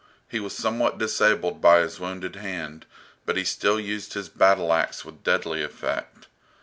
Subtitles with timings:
[0.27, 2.87] He was somewhat disabled by his wounded hand,
[3.23, 6.25] but he still used his battle axe with deadly effect.